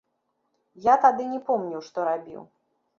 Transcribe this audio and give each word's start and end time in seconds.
Я 0.87 0.95
тады 1.05 1.29
не 1.37 1.39
помніў, 1.51 1.87
што 1.91 2.11
рабіў. 2.13 2.41